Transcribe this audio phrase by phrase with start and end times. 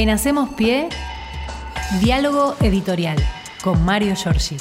[0.00, 0.88] En Hacemos Pie,
[2.02, 3.18] diálogo editorial
[3.62, 4.56] con Mario Giorgi.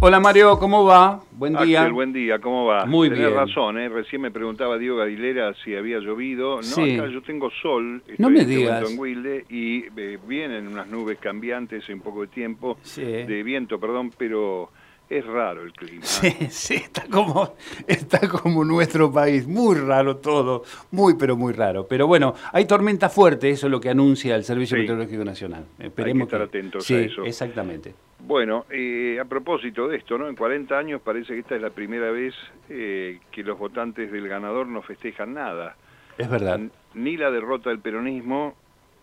[0.00, 1.20] Hola Mario, ¿cómo va?
[1.30, 1.80] Buen día.
[1.80, 2.84] Axel, buen día, ¿cómo va?
[2.84, 3.34] Muy Tenés bien.
[3.38, 3.88] razón, ¿eh?
[3.88, 6.56] recién me preguntaba Diego Gadilera si había llovido.
[6.56, 6.98] No, Sí.
[6.98, 8.90] acá yo tengo sol, estoy No me en este digas.
[8.90, 13.00] en Wilde y eh, vienen unas nubes cambiantes en poco de tiempo, Sí.
[13.02, 14.70] de viento, perdón, pero
[15.18, 16.02] es raro el clima.
[16.04, 17.54] Sí, sí, está como,
[17.86, 21.86] está como nuestro país, muy raro todo, muy pero muy raro.
[21.88, 24.82] Pero bueno, hay tormenta fuerte, eso es lo que anuncia el Servicio Sí.
[24.82, 25.66] Meteorológico Nacional.
[25.78, 27.24] Esperemos estar atentos sí, a eso.
[27.24, 27.94] exactamente.
[28.20, 30.28] Bueno, eh, a propósito de esto, ¿no?
[30.28, 32.34] En 40 años parece que esta es la primera vez
[32.68, 35.76] eh, que los votantes del ganador no festejan nada.
[36.18, 36.60] Es verdad.
[36.94, 38.54] ni la derrota del peronismo,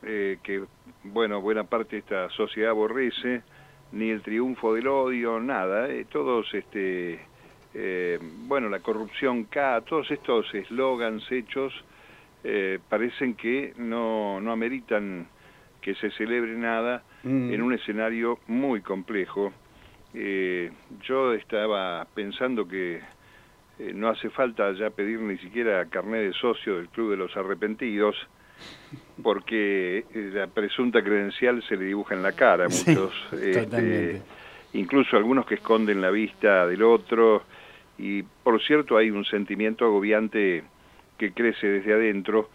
[0.03, 0.63] eh, que,
[1.03, 3.41] bueno, buena parte de esta sociedad aborrece,
[3.91, 5.89] ni el triunfo del odio, nada.
[5.89, 7.19] eh, todos, este,
[7.73, 11.73] eh, bueno, la corrupción K, todos estos eslogans hechos
[12.43, 15.27] eh, parecen que no, no ameritan
[15.81, 17.51] que se celebre nada Mm.
[17.53, 19.51] en un escenario muy complejo.
[20.13, 20.71] Eh,
[21.03, 23.01] yo estaba pensando que
[23.77, 27.35] eh, no hace falta ya pedir ni siquiera carnet de socio del Club de los
[27.35, 28.15] Arrepentidos,
[29.21, 34.21] porque la presunta credencial se le dibuja en la cara a Sí, muchos, este,
[34.73, 37.43] incluso algunos que esconden la vista del otro,
[37.97, 40.63] y por cierto hay un sentimiento agobiante
[41.17, 42.49] que crece desde adentro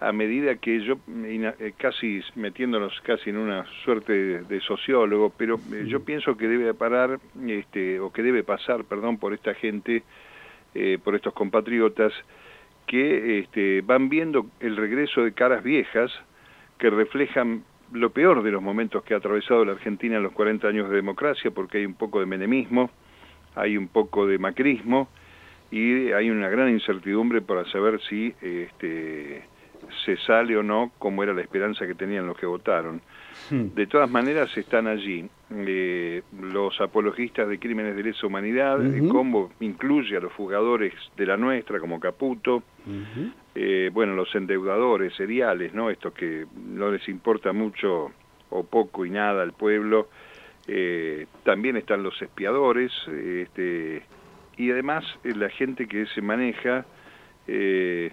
[0.00, 5.58] a medida que yo, eh, casi metiéndonos casi en una suerte de, de sociólogo, pero
[5.72, 10.02] eh, yo pienso que debe parar, este, o que debe pasar, perdón, por esta gente,
[10.74, 12.12] eh, por estos compatriotas,
[12.86, 16.12] que este, van viendo el regreso de caras viejas
[16.78, 20.66] que reflejan lo peor de los momentos que ha atravesado la Argentina en los 40
[20.66, 22.90] años de democracia, porque hay un poco de menemismo,
[23.54, 25.08] hay un poco de macrismo
[25.70, 29.44] y hay una gran incertidumbre para saber si este,
[30.04, 33.00] se sale o no como era la esperanza que tenían los que votaron.
[33.50, 33.74] Mm.
[33.74, 39.12] De todas maneras están allí eh, los apologistas de crímenes de lesa humanidad, el Ujú.
[39.12, 42.62] combo incluye a los fugadores de la nuestra como Caputo,
[43.54, 45.90] eh, bueno, los endeudadores seriales, ¿no?
[45.90, 48.10] Estos que no les importa mucho
[48.50, 50.08] o poco y nada al pueblo.
[50.66, 54.02] Eh, también están los espiadores, eh, este,
[54.56, 56.86] y además eh, la gente que se maneja
[57.46, 58.12] eh,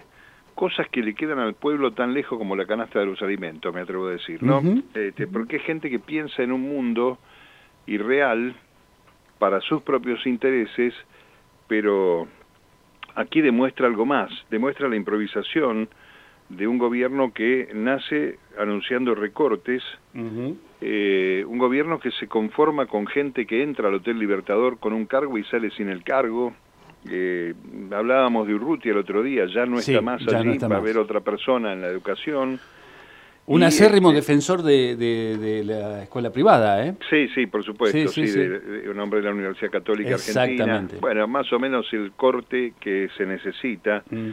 [0.54, 3.80] cosas que le quedan al pueblo tan lejos como la canasta de los alimentos, me
[3.80, 4.62] atrevo a decir, ¿no?
[4.94, 7.18] Este, porque es gente que piensa en un mundo
[7.86, 8.54] irreal
[9.38, 10.94] para sus propios intereses,
[11.68, 12.28] pero
[13.14, 15.88] aquí demuestra algo más, demuestra la improvisación
[16.48, 19.82] de un gobierno que nace anunciando recortes,
[20.80, 25.06] eh, un gobierno que se conforma con gente que entra al Hotel Libertador con un
[25.06, 26.52] cargo y sale sin el cargo.
[27.10, 27.54] Eh,
[27.90, 30.68] hablábamos de Urrutia el otro día, ya no Sí, está más ya no allí, está
[30.68, 32.60] va a haber otra persona en la educación.
[33.44, 36.94] Un Y, acérrimo este, defensor de, de- de la escuela privada, ¿eh?
[37.10, 38.38] Sí, sí, por supuesto, Sí, sí, sí, sí.
[38.38, 40.44] de- de un hombre de la Universidad Católica Argentina.
[40.44, 40.96] Exactamente.
[41.00, 44.04] Bueno, más o menos el corte que se necesita.
[44.10, 44.30] Mm.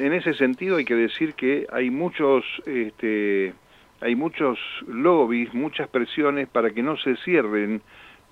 [0.00, 3.54] En ese sentido hay que decir que hay muchos, este,
[4.00, 4.58] hay muchos
[4.88, 7.80] lobbies, muchas presiones para que no se cierren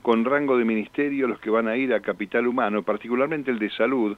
[0.04, 3.70] con rango de ministerio los que van a ir a capital humano, particularmente el de
[3.70, 4.14] salud.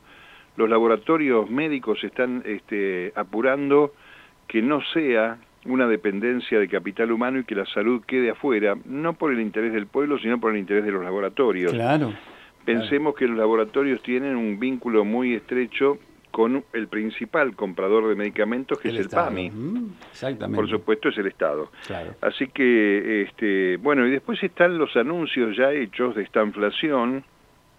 [0.57, 3.93] Los laboratorios médicos están este, apurando
[4.49, 9.13] que no sea una dependencia de capital humano y que la salud quede afuera, no
[9.13, 11.73] por el interés del pueblo, sino por el interés de los laboratorios.
[11.73, 12.13] Claro.
[12.65, 15.99] Pensemos que los laboratorios tienen un vínculo muy estrecho
[16.37, 19.29] con el principal comprador de medicamentos, que es el Estado.
[19.29, 19.49] PAMI.
[19.51, 20.55] Mm, Exactamente.
[20.61, 21.71] Por supuesto, es el Estado.
[21.87, 22.15] Claro.
[22.21, 27.25] Así que, este, bueno, y después están los anuncios ya hechos de esta inflación,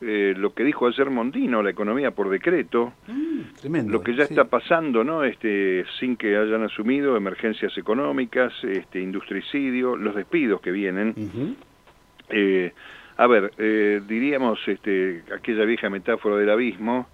[0.01, 3.91] eh, lo que dijo ayer Mondino, la economía por decreto, Mm, tremendo.
[3.93, 4.33] lo que ya sí.
[4.33, 5.23] está pasando, ¿no?
[5.23, 11.13] Este, sin que hayan asumido emergencias económicas, este, industricidio, los despidos que vienen.
[12.29, 12.73] Eh,
[13.17, 17.07] a ver, eh, diríamos este, aquella vieja metáfora del abismo,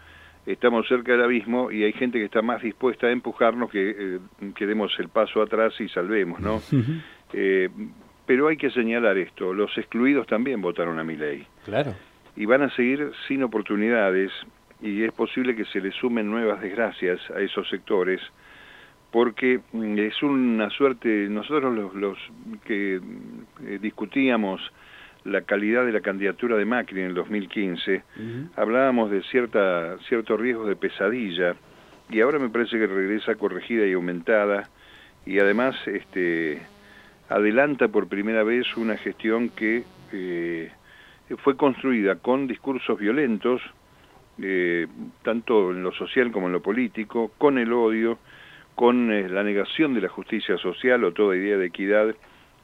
[0.45, 4.19] estamos cerca del abismo y hay gente que está más dispuesta a empujarnos que, eh,
[4.55, 6.61] que demos el paso atrás y salvemos, ¿no?
[7.35, 7.67] Eh,
[8.27, 11.95] pero hay que señalar esto, los excluidos también votaron a mi ley Claro.
[12.35, 14.31] y van a seguir sin oportunidades
[14.83, 18.21] y es posible que se le sumen nuevas desgracias a esos sectores
[19.11, 22.17] porque mm, es una suerte, nosotros los, los
[22.65, 23.01] que
[23.65, 24.61] eh, discutíamos
[25.25, 28.49] la calidad de la candidatura de Macri en el 2015, Ujú.
[28.55, 31.55] hablábamos de cierta, cierto riesgo de pesadilla
[32.09, 34.69] y ahora me parece que regresa corregida y aumentada
[35.25, 36.61] y además este,
[37.29, 40.71] adelanta por primera vez una gestión que eh,
[41.43, 43.61] fue construida con discursos violentos,
[44.41, 44.87] eh,
[45.23, 48.19] tanto en lo social como en lo político, con el odio,
[48.75, 52.13] con eh, la negación de la justicia social o toda idea de equidad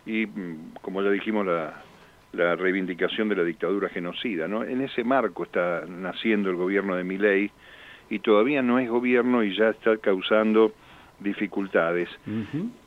[0.05, 1.83] y, mm, como ya dijimos, la,
[2.33, 4.47] la reivindicación de la dictadura genocida.
[4.47, 4.63] ¿no?
[4.63, 7.51] En ese marco está naciendo el gobierno de Miley
[8.09, 10.73] y todavía no es gobierno y ya está causando
[11.19, 12.09] dificultades.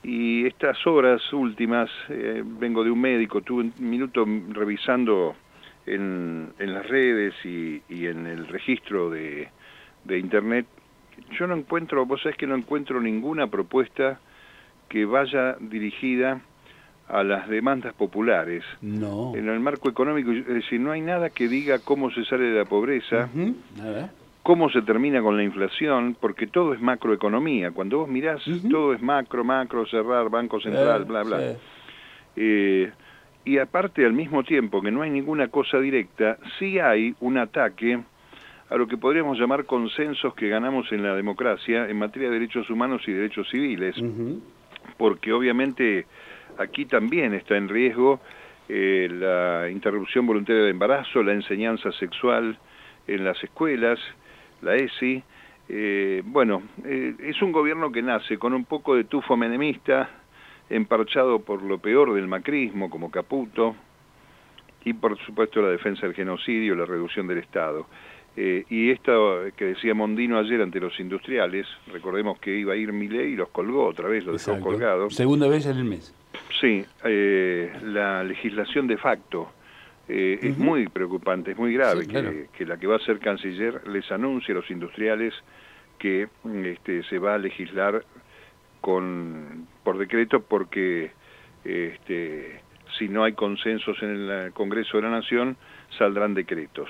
[0.02, 5.36] Y estas horas últimas, eh, vengo de un médico, tuve un minuto revisando
[5.84, 9.48] en, en las redes y, y, en el registro de,
[10.04, 10.66] de Internet,
[11.38, 14.18] yo no encuentro, vos sabés que no encuentro ninguna propuesta
[14.88, 16.40] que vaya dirigida
[17.08, 18.64] a las demandas populares.
[18.80, 19.34] No.
[19.36, 22.58] En el marco económico, es decir, no hay nada que diga cómo se sale de
[22.58, 23.28] la pobreza,
[24.42, 27.70] cómo se termina con la inflación, porque todo es macroeconomía.
[27.70, 31.54] Cuando vos mirás, todo es macro, macro, cerrar, Banco Central, bla, bla.
[32.36, 32.90] Eh,
[33.44, 38.00] y aparte, al mismo tiempo que no hay ninguna cosa directa, sí hay un ataque
[38.70, 42.70] a lo que podríamos llamar consensos que ganamos en la democracia en materia de derechos
[42.70, 43.96] humanos y derechos civiles,
[44.96, 46.06] porque obviamente
[46.58, 48.20] aquí también está en riesgo
[48.68, 52.58] eh, la interrupción voluntaria de embarazo, la enseñanza sexual
[53.06, 53.98] en las escuelas,
[54.62, 55.22] la ESI.
[55.68, 60.08] Eh, bueno, eh, es un gobierno que nace con un poco de tufo menemista,
[60.70, 63.74] emparchado por lo peor del macrismo, como Caputo,
[64.84, 67.86] y por supuesto la defensa del genocidio, la reducción del Estado.
[68.34, 72.92] Eh, y esto que decía Mondino ayer ante los industriales, recordemos que iba a ir
[72.92, 75.14] Milei y los colgó otra vez, los dejó colgados.
[75.14, 76.14] Segunda vez en el mes.
[76.60, 79.52] Sí, eh, la legislación de facto
[80.08, 84.10] eh, es muy preocupante, es muy grave que, la que va a ser canciller les
[84.10, 85.34] anuncie a los industriales
[85.98, 86.28] que
[86.64, 88.04] este, se va a legislar
[88.80, 91.12] con por decreto porque
[91.64, 92.60] este,
[92.98, 95.56] si no hay consensos en el Congreso de la Nación
[95.98, 96.88] saldrán decretos.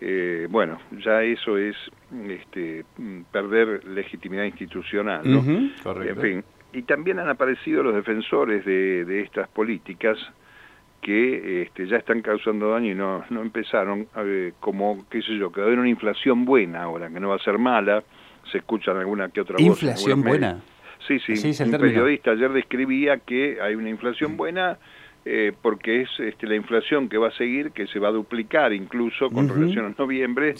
[0.00, 1.74] Eh, bueno, ya eso es
[2.28, 2.84] este,
[3.32, 5.38] perder legitimidad institucional, ¿no?
[6.02, 10.18] En fin, y también han aparecido los defensores de, estas políticas
[11.00, 14.08] que este, ya están causando daño y no, no empezaron,
[14.60, 17.36] como, qué sé yo, que va a haber una inflación buena ahora, que no va
[17.36, 18.02] a ser mala,
[18.50, 19.82] se escuchan alguna que otra voz.
[19.82, 20.60] ¿Inflación buena?
[21.06, 24.36] Sí, sí, un periodista ayer describía que hay una inflación mm.
[24.36, 24.78] buena
[25.28, 28.72] eh, porque es este, la inflación que va a seguir, que se va a duplicar
[28.72, 30.54] incluso con relación a noviembre,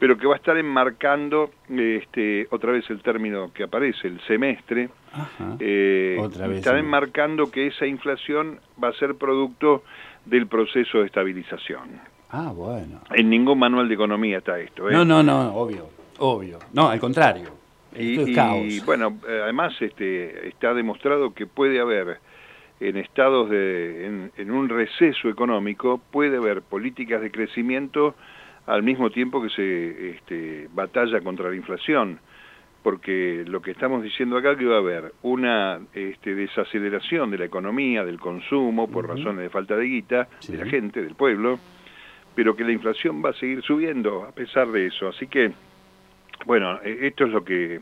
[0.00, 4.88] pero que va a estar enmarcando este, otra vez el término que aparece, el semestre,
[5.60, 6.18] eh,
[6.52, 9.84] está enmarcando que esa inflación va a ser producto
[10.24, 12.00] del proceso de estabilización.
[12.30, 13.00] Ah, bueno.
[13.14, 14.90] En ningún manual de economía está esto.
[14.90, 14.94] ¿eh?
[14.94, 16.58] No, no, no, obvio, obvio.
[16.72, 17.50] No, al contrario.
[17.96, 22.18] y, y bueno, además este, está demostrado que puede haber
[22.80, 28.14] en estados de, en, un receso económico, puede haber políticas de crecimiento
[28.66, 32.20] al mismo tiempo que se este, batalla contra la inflación,
[32.82, 37.44] porque lo que estamos diciendo acá que va a haber una este, desaceleración de la
[37.46, 41.58] economía, del consumo, por razones de falta de guita, de la gente, del pueblo,
[42.34, 45.08] pero que la inflación va a seguir subiendo a pesar de eso.
[45.08, 45.50] Así que,
[46.46, 47.80] bueno, e, esto es lo que,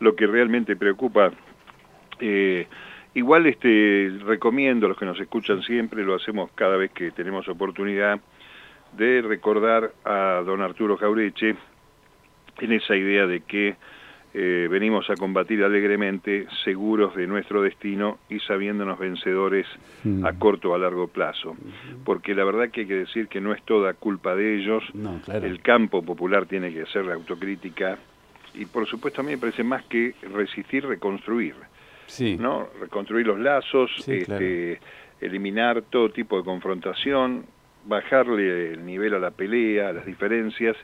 [0.00, 1.30] lo que realmente preocupa.
[2.18, 2.66] Eh,
[3.16, 7.48] Igual este, recomiendo a los que nos escuchan siempre, lo hacemos cada vez que tenemos
[7.48, 8.20] oportunidad,
[8.94, 11.56] de recordar a don Arturo Jaureche
[12.58, 13.76] en esa idea de que
[14.34, 19.66] eh, venimos a combatir alegremente, seguros de nuestro destino y sabiéndonos vencedores
[20.04, 20.38] a mm.
[20.38, 21.56] corto o a largo plazo.
[22.04, 24.84] Porque la verdad que hay que decir que no es toda culpa de ellos,
[25.32, 27.96] el campo popular tiene que hacer la autocrítica
[28.52, 31.54] y por supuesto a mí me parece más que resistir, reconstruir
[32.06, 32.36] sí.
[32.38, 32.68] ¿no?
[32.80, 34.80] Reconstruir los lazos, este,
[35.20, 37.46] eliminar todo tipo de confrontación,
[37.86, 40.76] bajarle el nivel a la pelea, a las diferencias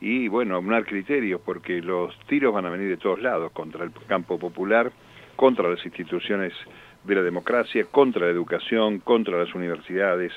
[0.00, 3.92] y, bueno, aunar criterios, porque los tiros van a venir de todos lados, contra el
[4.06, 4.92] campo popular,
[5.36, 6.52] contra las instituciones
[7.04, 10.32] de la democracia, contra la educación, contra las universidades,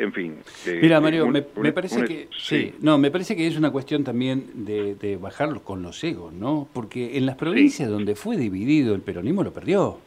[0.00, 0.36] en fin.
[0.80, 2.74] Mira, Mario, me, parece que sí.
[2.80, 6.68] no, me parece que es una cuestión también de, de bajarlos con los egos, ¿no?
[6.72, 9.98] Porque en las provincias donde fue dividido el peronismo lo perdió.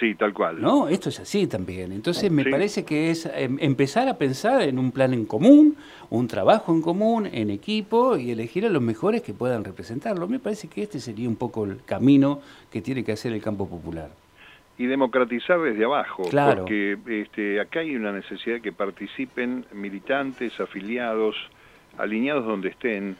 [0.00, 0.62] Sí, tal cual.
[0.62, 1.92] No, esto es así también.
[1.92, 5.76] Entonces me parece que es em, empezar a pensar en un plan en común,
[6.08, 10.26] un trabajo en común, en equipo y elegir a los mejores que puedan representarlo.
[10.26, 12.40] Me parece que este sería un poco el camino
[12.72, 14.10] que tiene que hacer el campo popular
[14.80, 21.36] y democratizar desde abajo, porque este, acá hay una necesidad de que participen militantes, afiliados,
[21.98, 23.14] alineados donde estén,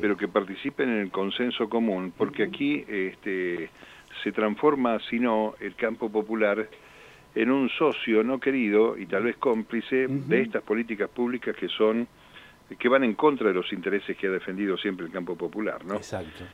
[0.00, 3.68] pero que participen en el consenso común, porque aquí este,
[4.24, 6.66] se transforma, si no, el campo popular
[7.34, 12.08] en un socio no querido y tal vez cómplice de estas políticas públicas que son
[12.78, 15.96] que van en contra de los intereses que ha defendido siempre el campo popular, ¿no?
[15.96, 16.44] Exacto.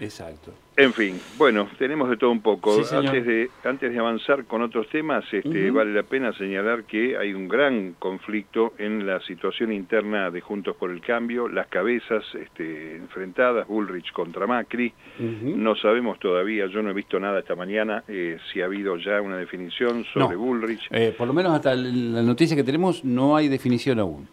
[0.00, 0.52] Exacto.
[0.76, 2.72] En fin, bueno, tenemos de todo un poco.
[2.92, 7.34] antes, de, antes de avanzar con otros temas, este, vale la pena señalar que hay
[7.34, 12.94] un gran conflicto en la situación interna de Juntos por el Cambio, las cabezas este,
[12.94, 14.92] enfrentadas, Bullrich contra Macri.
[15.18, 19.20] No sabemos todavía, yo no he visto nada esta mañana, eh, si ha habido ya
[19.20, 20.86] una definición sobre Bullrich.
[20.92, 24.28] Eh, por lo menos hasta la noticia que tenemos no hay definición aún.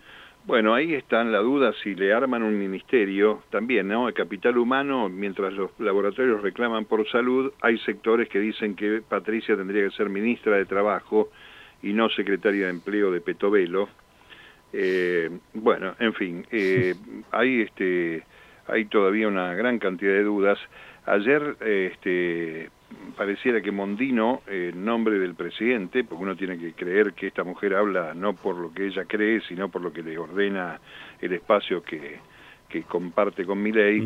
[0.46, 4.08] Bueno, ahí está la duda si le arman un ministerio también, ¿no?
[4.08, 9.58] El capital humano, mientras los laboratorios reclaman por salud, hay sectores que dicen que Patricia
[9.58, 11.32] tendría que ser ministra de Trabajo
[11.82, 13.90] y no secretaria de Empleo de Petovelo.
[14.72, 16.94] Eh, bueno, en fin, eh,
[17.32, 18.22] hay, este,
[18.68, 20.60] hay todavía una gran cantidad de dudas.
[21.08, 22.70] Ayer este,
[23.16, 27.76] pareciera que Mondino, en nombre del presidente, porque uno tiene que creer que esta mujer
[27.76, 30.80] habla no por lo que ella cree, sino por lo que le ordena
[31.20, 32.20] el espacio que,
[32.70, 34.04] que comparte con Milei,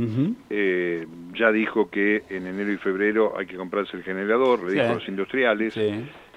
[0.50, 4.91] eh, ya dijo que en enero y febrero hay que comprarse el generador, le dijo
[4.91, 5.75] a los industriales.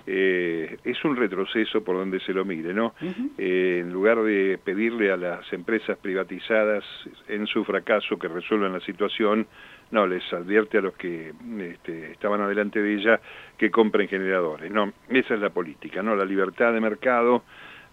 [0.04, 2.94] Eh, es un retroceso por donde se lo mire, ¿no?
[3.38, 6.84] Eh, en lugar de pedirle a las empresas privatizadas
[7.28, 9.46] en su fracaso que resuelvan la situación,
[9.92, 13.20] no, les advierte a los que este, estaban adelante de ella
[13.58, 14.70] que compren generadores.
[14.70, 16.16] No, esa es la política, ¿no?
[16.16, 17.42] La libertad de mercado,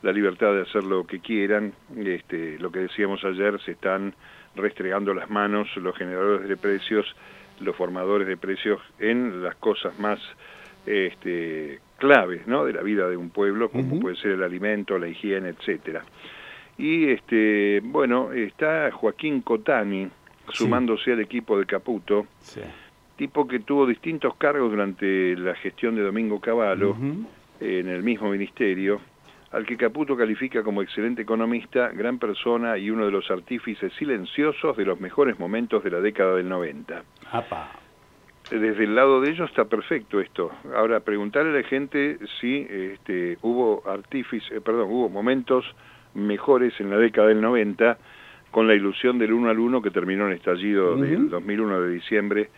[0.01, 1.73] la libertad de hacer lo que quieran.
[1.97, 4.15] Este, lo que decíamos ayer, se están
[4.55, 7.05] restregando las manos los generadores de precios,
[7.59, 10.19] los formadores de precios en las cosas más
[10.85, 12.63] este, claves, ¿no?
[12.63, 16.03] De la vida de un pueblo, como puede ser el alimento, la higiene, etcétera.
[16.77, 20.07] Y este, bueno, está Joaquín Cotani,
[20.51, 22.27] sumándose al equipo de Caputo,
[23.15, 26.95] tipo que tuvo distintos cargos durante la gestión de Domingo Cavallo
[27.59, 29.01] en el mismo ministerio,
[29.51, 34.77] al que Caputo califica como excelente economista, gran persona y uno de los artífices silenciosos
[34.77, 37.03] de los mejores momentos de la década del 90.
[38.51, 40.51] Desde el lado de ellos está perfecto esto.
[40.75, 45.65] Ahora, preguntarle a la gente si este, hubo artífices, perdón, hubo momentos
[46.15, 47.97] mejores en la década del 90
[48.51, 52.49] con la ilusión del uno al uno que terminó en estallido del 2001 de diciembre,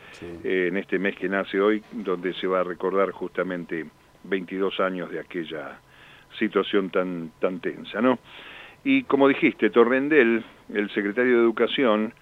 [0.44, 3.86] eh, en este mes que nace hoy, donde se va a recordar justamente
[4.24, 5.80] 22 años de aquella
[6.40, 8.20] situación tan, tan tensa, ¿no?
[8.84, 10.44] Y como dijiste, Torrendel,
[10.74, 12.14] el secretario de Educación,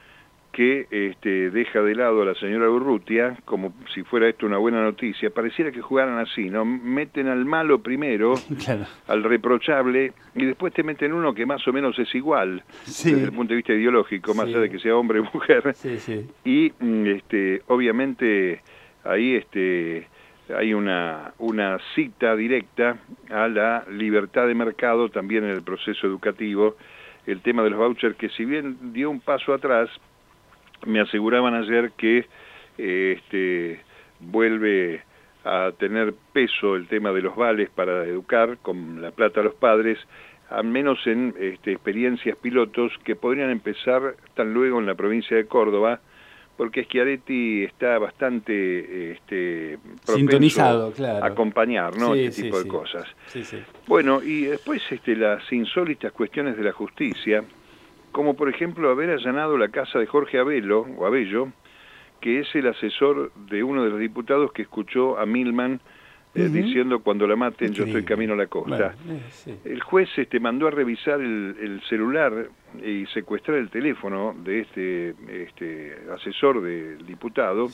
[0.51, 4.81] que este, deja de lado a la señora Urrutia, como si fuera esto una buena
[4.81, 6.65] noticia, pareciera que jugaran así, ¿no?
[6.65, 8.33] Meten al malo primero,
[9.07, 13.31] al reprochable, y después te meten uno que más o menos es igual, desde el
[13.31, 15.75] punto de vista ideológico, más allá de que sea hombre o mujer.
[16.45, 18.61] y mm, este, obviamente
[19.03, 20.07] ahí este,
[20.55, 22.97] hay una, una cita directa
[23.29, 26.75] a la libertad de mercado también en el proceso educativo,
[27.27, 29.89] el tema de los vouchers que si bien dio un paso atrás,
[30.85, 32.25] me aseguraban ayer que
[32.77, 33.81] eh, este,
[34.19, 35.03] vuelve
[35.43, 39.55] a tener peso el tema de los vales para educar con la plata a los
[39.55, 39.97] padres,
[40.49, 45.45] al menos en este, experiencias pilotos que podrían empezar tan luego en la provincia de
[45.45, 46.01] Córdoba,
[46.57, 51.23] porque Schiaretti está bastante este, sintonizado, claro.
[51.23, 52.13] a acompañar ¿no?
[52.15, 53.05] este tipo de cosas.
[53.87, 57.45] Bueno, y después este, las insólitas cuestiones de la justicia,
[58.11, 61.49] como por ejemplo haber allanado la casa de Jorge Abelo, o Abello,
[62.21, 65.79] que es el asesor de uno de los diputados que escuchó a Milman
[66.35, 68.93] eh, diciendo cuando la maten yo estoy camino a la costa.
[69.47, 72.49] Eh, el juez este, mandó a revisar el, celular
[72.85, 77.67] y secuestrar el teléfono de este, este asesor del diputado,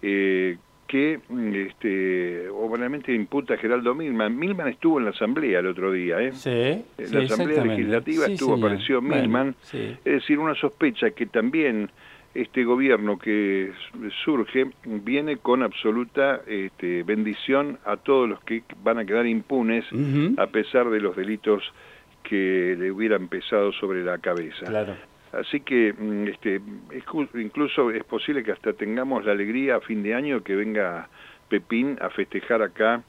[0.00, 1.20] eh, que
[1.68, 4.38] este, obviamente imputa a Geraldo Milman.
[4.38, 6.32] Milman estuvo en la asamblea el otro día, ¿eh?
[6.32, 9.54] Sí, en la asamblea legislativa estuvo, apareció Milman.
[9.72, 11.90] es decir, una sospecha que también
[12.34, 13.72] este gobierno que
[14.24, 19.84] surge viene con absoluta este, bendición a todos los que van a quedar impunes
[20.36, 21.62] a pesar de los delitos
[22.22, 24.66] que le hubieran pesado sobre la cabeza.
[24.66, 24.96] Claro.
[25.32, 26.60] Así que mm, este,
[27.34, 31.08] incluso es posible que hasta tengamos la alegría a fin de año que venga
[31.48, 33.02] Pepín a festejar acá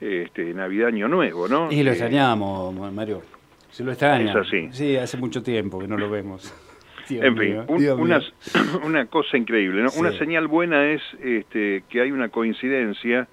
[0.00, 1.70] este, Navidad Año Nuevo, ¿no?
[1.70, 3.22] Y lo eh, extrañamos, Mario.
[3.70, 4.30] Se lo extraña.
[4.30, 4.68] Es así.
[4.72, 6.54] Sí, hace mucho tiempo que no lo vemos.
[7.10, 7.56] en fin,
[8.82, 9.90] una, cosa increíble, ¿no?
[9.98, 13.28] Una señal buena es este, que hay una coincidencia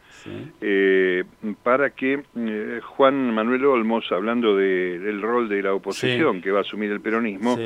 [0.60, 1.24] eh,
[1.64, 6.62] para que eh, Juan Manuel Olmos, hablando del rol de la oposición que va a
[6.62, 7.58] asumir el peronismo,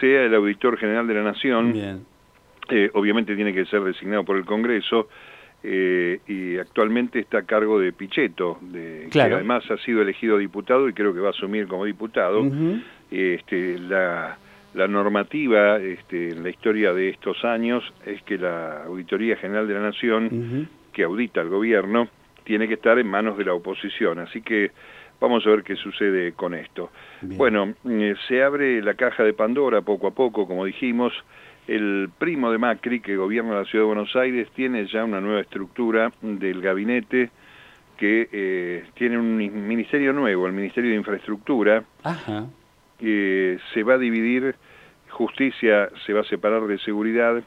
[0.00, 1.72] sea el auditor general de la Nación.
[2.68, 5.08] Eh, obviamente tiene que ser designado por el Congreso.
[5.62, 10.92] y actualmente está a cargo de Pichetto, de, que además ha sido elegido diputado y
[10.92, 12.44] creo que va a asumir como diputado.
[13.10, 14.38] este, la,
[14.76, 19.72] La normativa este, en la historia de estos años es que la Auditoría General de
[19.74, 22.08] la Nación, que audita al gobierno,
[22.46, 24.20] tiene que estar en manos de la oposición.
[24.20, 24.70] Así que
[25.20, 26.90] vamos a ver qué sucede con esto.
[27.20, 31.12] Bueno, eh, se abre la caja de Pandora poco a poco, como dijimos.
[31.66, 35.40] El primo de Macri, que gobierna la Ciudad de Buenos Aires, tiene ya una nueva
[35.40, 37.30] estructura del gabinete
[37.96, 39.36] que eh, tiene un
[39.66, 41.82] ministerio nuevo, el Ministerio de Infraestructura,
[43.00, 44.54] que se va a dividir,
[45.10, 47.42] justicia se va a separar de seguridad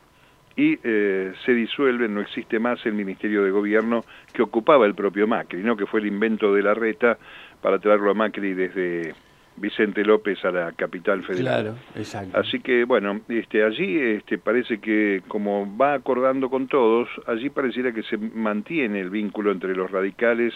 [0.60, 5.26] y eh, se disuelve, no existe más el Ministerio de Gobierno que ocupaba el propio
[5.26, 5.78] Macri, ¿no?
[5.78, 7.18] que fue el invento de la reta
[7.62, 9.16] para traerlo a Macri desde
[9.56, 11.64] Vicente López a la capital federal.
[11.64, 12.38] Claro, exacto.
[12.38, 17.94] Así que bueno, este, allí este, parece que como va acordando con todos, allí pareciera
[17.94, 20.54] que se mantiene el vínculo entre los radicales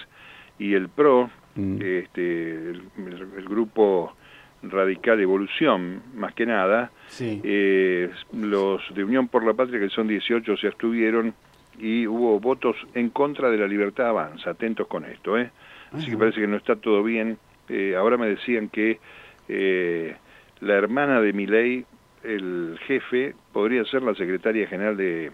[0.60, 1.81] y el PRO, mm.
[1.81, 2.81] este, el,
[3.48, 4.17] grupo
[4.63, 6.91] radical Evolución, más que nada.
[7.20, 11.34] Eh, los de Unión por la Patria, que son 18, se abstuvieron
[11.79, 14.51] y hubo votos en contra de la libertad avanza.
[14.51, 15.51] Atentos con esto, ¿eh?
[15.91, 17.38] Así que parece que no está todo bien
[17.70, 19.00] eh, ahora me decían que
[19.48, 20.15] eh,
[20.60, 21.86] la hermana de Miley,
[22.24, 25.32] el jefe, podría ser la secretaria general de,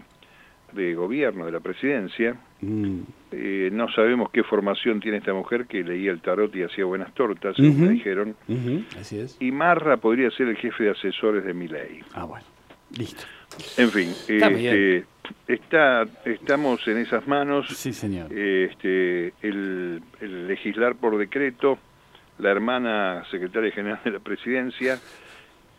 [0.94, 2.36] gobierno, de la presidencia.
[2.60, 3.00] Mm.
[3.32, 7.14] Eh, no sabemos qué formación tiene esta mujer que leía el tarot y hacía buenas
[7.14, 8.36] tortas, me dijeron.
[8.98, 9.36] Así es.
[9.40, 12.02] Y Marra podría ser el jefe de asesores de Miley.
[12.14, 12.44] Ah, bueno.
[12.96, 13.22] Listo.
[13.76, 15.04] En fin, este,
[15.46, 17.68] está, estamos en esas manos.
[17.68, 18.32] Sí, señor.
[18.32, 21.78] Este, el legislar por decreto
[22.40, 24.98] la hermana secretaria general de la presidencia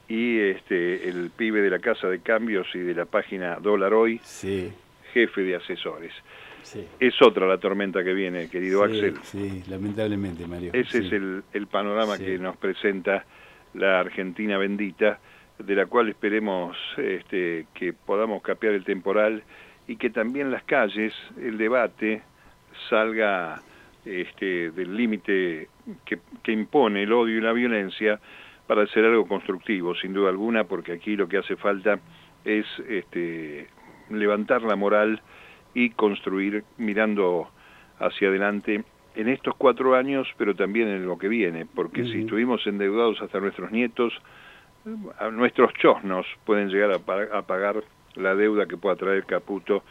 [0.08, 4.20] y este, el pibe de la Casa de Cambios y de la página Dólar Hoy,
[5.14, 6.14] jefe de asesores.
[7.00, 9.16] Es otra la tormenta que viene, querido Axel.
[9.24, 10.72] Sí, lamentablemente, Mario.
[10.74, 13.26] Ese es el, el panorama que nos presenta
[13.74, 15.20] la Argentina bendita,
[15.58, 19.44] de la cual esperemos este, que podamos capear el temporal
[19.88, 22.22] y que también las calles, el debate,
[22.90, 23.62] salga
[24.06, 25.70] este, del límite
[26.06, 28.20] que, impone el odio y la violencia
[28.68, 32.00] para hacer algo constructivo, sin duda alguna, porque aquí lo que hace falta
[32.46, 33.68] es este,
[34.10, 35.22] levantar la moral
[35.74, 37.50] y construir mirando
[38.00, 38.84] hacia adelante
[39.16, 43.40] en estos cuatro años, pero también en lo que viene, porque si estuvimos endeudados hasta
[43.40, 44.14] nuestros nietos,
[45.20, 47.84] a nuestros chosnos pueden llegar a, a pagar
[48.16, 49.84] la deuda que pueda traer Caputo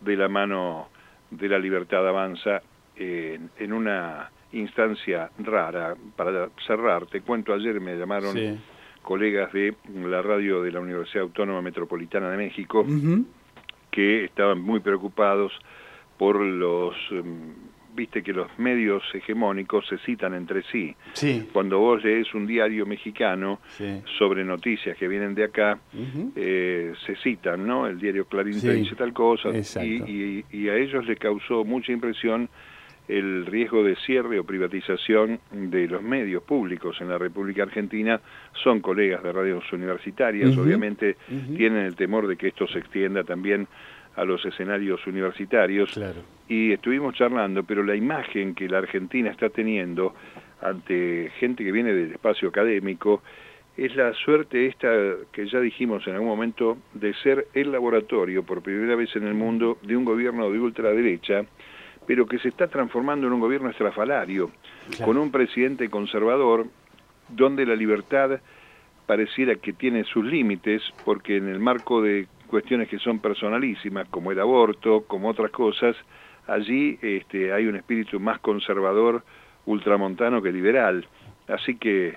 [0.00, 0.88] de la mano
[1.30, 2.62] de la libertad avanza
[2.96, 5.94] en, una instancia rara.
[6.16, 8.36] Para cerrar, te cuento, ayer me llamaron
[9.02, 12.84] colegas de la radio de la Universidad Autónoma Metropolitana de México
[13.98, 15.50] que estaban muy preocupados
[16.18, 16.94] por los...
[17.10, 17.52] Em,
[17.96, 20.94] viste que los medios hegemónicos se citan entre sí.
[21.52, 23.58] Cuando vos lees un diario mexicano
[24.16, 25.80] sobre noticias que vienen de acá,
[26.36, 27.88] eh, se citan, ¿no?
[27.88, 29.48] El diario Clarín dice tal cosa
[29.82, 32.48] y, y, a ellos les causó mucha impresión
[33.08, 38.20] el riesgo de cierre o privatización de los medios públicos en la República Argentina.
[38.62, 41.16] Son colegas de radios universitarias, obviamente
[41.56, 43.66] tienen el temor de que esto se extienda también
[44.14, 45.98] a los escenarios universitarios.
[46.48, 50.14] Y estuvimos charlando, pero la imagen que la Argentina está teniendo
[50.60, 53.22] ante gente que viene del espacio académico
[53.76, 54.88] es la suerte esta
[55.30, 59.34] que ya dijimos en algún momento de ser el laboratorio por primera vez en el
[59.34, 61.44] mundo de un gobierno de ultraderecha
[62.08, 64.50] pero que se está transformando en un gobierno estrafalario,
[65.04, 66.66] con un presidente conservador
[67.28, 68.40] donde la libertad
[69.04, 74.32] pareciera que tiene sus límites, porque en el marco de cuestiones que son personalísimas, como
[74.32, 75.96] el aborto, como otras cosas,
[76.46, 79.22] allí este, hay un espíritu más conservador,
[79.66, 81.06] ultramontano que liberal.
[81.46, 82.16] Así que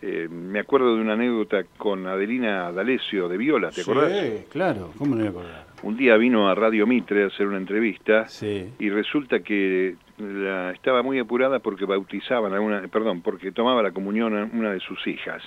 [0.00, 4.12] eh, me acuerdo de una anécdota con Adelina D'Alessio de Viola, ¿te acordás?
[4.12, 5.66] Sí, claro, ¿cómo no me acordar?
[5.82, 8.26] Un día vino a Radio Mitre a hacer una entrevista
[8.78, 13.92] y resulta que la, estaba muy apurada porque bautizaban a una, perdón, porque tomaba la
[13.92, 15.42] comunión a una de sus hijas.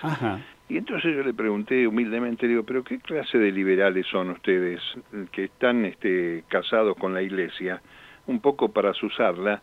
[0.69, 4.79] Y entonces yo le pregunté humildemente, digo, pero ¿qué clase de liberales son ustedes
[5.31, 7.81] que están este, casados con la iglesia?
[8.27, 9.61] Un poco para asusarla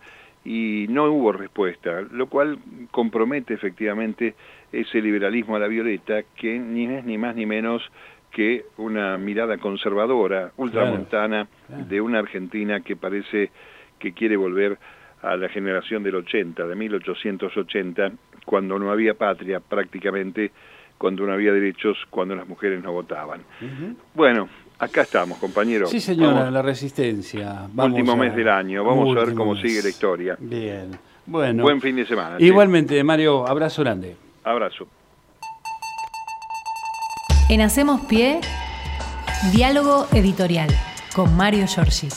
[0.49, 2.59] y no hubo respuesta, lo cual
[2.91, 4.35] compromete efectivamente
[4.73, 7.83] ese liberalismo a la violeta que ni es ni más ni menos
[8.31, 13.51] que una mirada conservadora, ultramontana, de una Argentina que parece
[13.99, 14.79] que quiere volver
[15.21, 18.13] a la generación del 80, de 1880,
[18.47, 20.51] cuando no había patria prácticamente,
[20.97, 23.43] cuando no había derechos, cuando las mujeres no votaban.
[24.15, 25.91] Bueno, Acá estamos, compañeros.
[25.91, 27.69] Sí, señora, la resistencia.
[27.77, 30.37] último mes del año, vamos a ver cómo sigue la historia.
[30.39, 30.91] Bien,
[31.27, 31.65] bueno.
[31.65, 32.37] Buen fin de semana.
[32.39, 34.17] Igualmente, Mario, abrazo grande.
[34.45, 34.87] Abrazo.
[37.49, 38.41] En Hacemos Pie,
[39.53, 40.69] diálogo editorial
[41.15, 42.09] con Mario Giorgi.